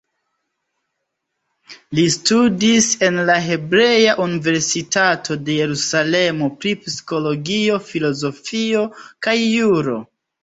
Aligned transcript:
Li 1.97 2.05
studis 2.13 2.87
en 3.07 3.19
la 3.29 3.35
Hebrea 3.47 4.15
Universitato 4.23 5.37
de 5.49 5.57
Jerusalemo 5.57 6.47
pri 6.63 6.73
psikologio, 6.87 7.77
filozofio 7.91 8.81
kaj 9.27 9.37
juro. 9.43 10.01